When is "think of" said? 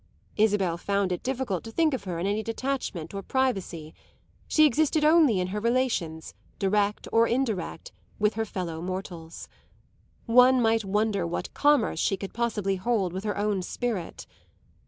1.71-2.05